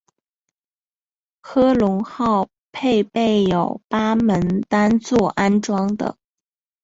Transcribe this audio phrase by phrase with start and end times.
[1.43, 6.17] 科隆号配备有八门单座安装的。